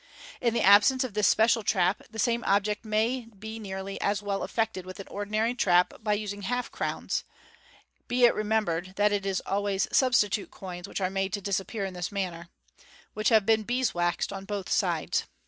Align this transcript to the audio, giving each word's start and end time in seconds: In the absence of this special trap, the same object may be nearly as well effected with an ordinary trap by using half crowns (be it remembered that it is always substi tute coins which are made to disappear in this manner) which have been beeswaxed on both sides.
In 0.41 0.55
the 0.55 0.63
absence 0.63 1.03
of 1.03 1.13
this 1.13 1.27
special 1.27 1.61
trap, 1.61 2.01
the 2.09 2.17
same 2.17 2.43
object 2.47 2.83
may 2.83 3.27
be 3.37 3.59
nearly 3.59 4.01
as 4.01 4.23
well 4.23 4.43
effected 4.43 4.83
with 4.83 4.99
an 4.99 5.07
ordinary 5.09 5.53
trap 5.53 5.93
by 6.01 6.13
using 6.15 6.41
half 6.41 6.71
crowns 6.71 7.23
(be 8.07 8.25
it 8.25 8.33
remembered 8.33 8.93
that 8.95 9.11
it 9.11 9.27
is 9.27 9.43
always 9.45 9.85
substi 9.93 10.31
tute 10.31 10.49
coins 10.49 10.87
which 10.87 11.01
are 11.01 11.11
made 11.11 11.33
to 11.33 11.39
disappear 11.41 11.85
in 11.85 11.93
this 11.93 12.11
manner) 12.11 12.49
which 13.13 13.29
have 13.29 13.45
been 13.45 13.61
beeswaxed 13.63 14.33
on 14.35 14.45
both 14.45 14.69
sides. 14.71 15.25